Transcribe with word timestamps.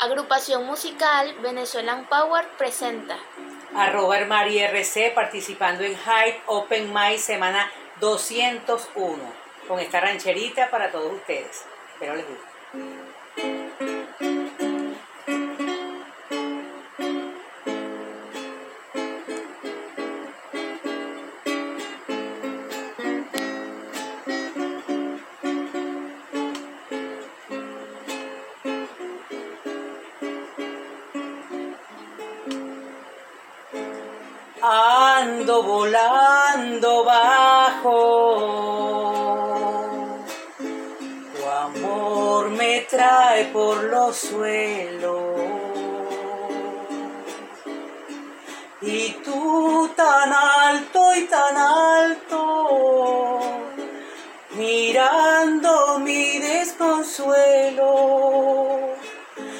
Agrupación 0.00 0.64
musical 0.64 1.34
Venezuelan 1.42 2.06
Power 2.06 2.48
presenta. 2.56 3.18
Arroba 3.74 4.18
Mari 4.24 4.58
RC 4.58 5.12
participando 5.14 5.84
en 5.84 5.94
Hype 5.94 6.40
Open 6.46 6.90
Mic 6.90 7.18
semana 7.18 7.70
201 8.00 9.18
con 9.68 9.78
esta 9.78 10.00
rancherita 10.00 10.70
para 10.70 10.90
todos 10.90 11.12
ustedes. 11.12 11.66
Espero 11.92 12.16
les 12.16 12.24
guste. 12.26 14.29
Ando 34.62 35.62
volando 35.62 37.02
bajo, 37.02 37.96
tu 41.34 41.48
amor 41.48 42.50
me 42.50 42.82
trae 42.82 43.46
por 43.46 43.84
los 43.84 44.14
suelos. 44.16 45.40
Y 48.82 49.12
tú 49.24 49.90
tan 49.96 50.30
alto 50.30 51.14
y 51.14 51.24
tan 51.24 51.56
alto, 51.56 53.40
mirando 54.56 55.98
mi 56.00 56.38
desconsuelo, 56.38 57.86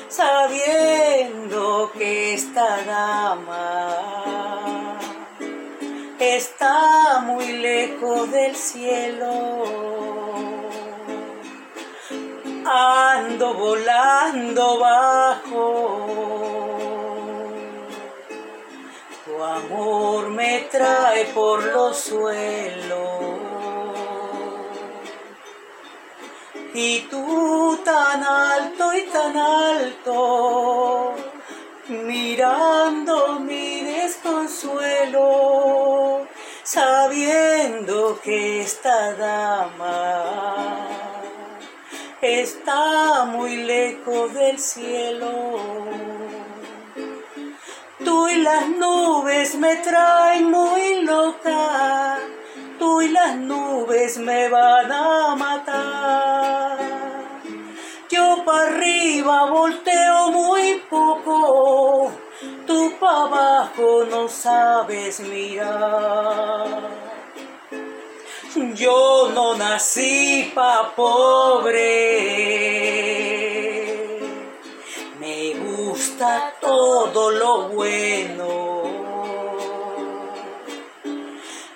sabiendo 0.08 1.90
que 1.96 2.34
esta 2.34 2.82
dama 2.84 3.89
está 6.40 7.20
muy 7.20 7.46
lejos 7.58 8.30
del 8.32 8.56
cielo. 8.56 9.30
Ando 12.64 13.54
volando 13.54 14.78
bajo. 14.78 15.66
Tu 19.24 19.42
amor 19.42 20.30
me 20.30 20.52
trae 20.72 21.26
por 21.26 21.62
los 21.62 21.98
suelos. 21.98 23.10
Y 26.72 27.00
tú 27.10 27.78
tan 27.84 28.22
alto 28.22 28.94
y 28.94 29.02
tan 29.16 29.36
alto, 29.36 30.29
sabiendo 37.00 38.20
que 38.22 38.60
esta 38.60 39.14
dama 39.14 40.86
está 42.20 43.24
muy 43.24 43.56
lejos 43.74 44.34
del 44.34 44.58
cielo. 44.58 45.30
Tú 48.04 48.28
y 48.28 48.36
las 48.42 48.68
nubes 48.68 49.54
me 49.54 49.76
traen 49.76 50.50
muy 50.50 51.02
loca, 51.02 52.18
tú 52.78 53.00
y 53.00 53.08
las 53.08 53.34
nubes 53.36 54.18
me 54.18 54.50
van 54.50 54.92
a 54.92 55.36
matar. 55.36 56.76
Yo 58.10 58.44
para 58.44 58.68
arriba 58.68 59.50
volteo 59.50 60.30
muy 60.32 60.82
poco, 60.90 61.09
abajo 63.10 64.04
no 64.04 64.28
sabes 64.28 65.20
mirar. 65.20 66.66
Yo 68.74 69.30
no 69.32 69.54
nací 69.54 70.50
pa' 70.54 70.92
pobre, 70.96 71.78
me 75.20 75.54
gusta 75.54 76.54
todo 76.60 77.30
lo 77.30 77.68
bueno. 77.68 78.82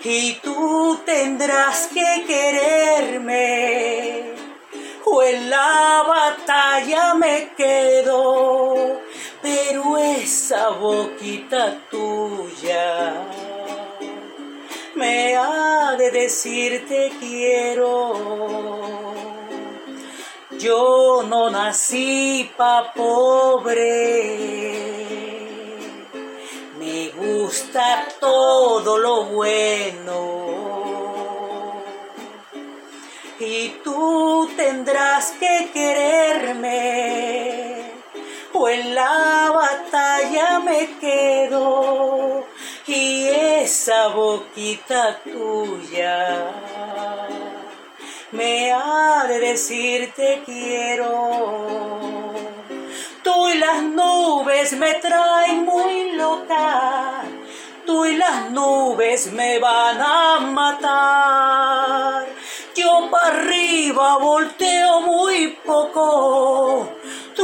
Y 0.02 0.34
tú 0.42 0.98
tendrás 1.06 1.88
que 1.94 2.24
quererme, 2.26 4.34
o 5.06 5.22
en 5.22 5.48
la 5.48 6.04
batalla 6.06 7.14
me 7.14 7.54
quedo, 7.56 8.83
esa 10.64 10.70
boquita 10.70 11.78
tuya 11.90 13.12
me 14.94 15.36
ha 15.36 15.94
de 15.98 16.10
decir 16.10 16.86
te 16.88 17.10
quiero. 17.20 18.14
Yo 20.52 21.22
no 21.28 21.50
nací 21.50 22.50
pa' 22.56 22.92
pobre, 22.94 24.38
me 26.78 27.10
gusta 27.10 28.06
todo 28.18 28.96
lo 28.96 29.24
bueno. 29.24 30.14
Y 33.38 33.68
tú 33.84 34.48
tendrás 34.56 35.32
que 35.32 35.70
quererme, 35.74 36.72
o 38.54 38.68
en 38.68 38.94
la 38.94 39.33
quedo 41.00 42.44
y 42.86 43.26
esa 43.26 44.08
boquita 44.08 45.20
tuya 45.24 46.50
me 48.34 48.72
ha 48.72 49.26
de 49.28 49.38
decir 49.38 50.12
te 50.14 50.42
quiero. 50.44 52.32
Tú 53.22 53.48
y 53.48 53.58
las 53.58 53.82
nubes 53.82 54.72
me 54.76 54.94
traen 54.94 55.64
muy 55.64 56.12
loca, 56.12 57.22
tú 57.86 58.04
y 58.04 58.16
las 58.16 58.50
nubes 58.50 59.32
me 59.32 59.58
van 59.60 60.00
a 60.00 60.40
matar. 60.40 62.26
Yo 62.74 63.08
para 63.10 63.28
arriba 63.28 64.18
volteo 64.18 65.00
muy 65.02 65.56
poco, 65.64 66.88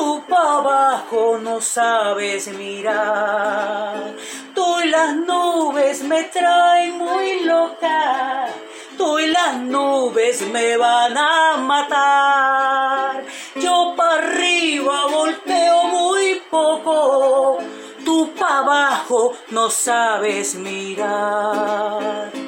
tú 0.00 0.22
para 0.26 0.56
abajo 0.58 1.38
no 1.38 1.60
sabes 1.60 2.48
mirar. 2.48 4.14
Tú 4.54 4.80
y 4.80 4.88
las 4.88 5.14
nubes 5.14 6.02
me 6.04 6.24
traen 6.24 6.96
muy 6.96 7.40
loca, 7.40 8.48
tú 8.96 9.18
y 9.18 9.26
las 9.26 9.58
nubes 9.58 10.40
me 10.48 10.78
van 10.78 11.18
a 11.18 11.58
matar. 11.58 13.24
Yo 13.56 13.92
para 13.94 14.14
arriba 14.24 15.06
volteo 15.06 15.84
muy 15.84 16.40
poco, 16.50 17.58
tú 18.02 18.30
para 18.38 18.58
abajo 18.60 19.34
no 19.50 19.68
sabes 19.68 20.54
mirar. 20.54 22.39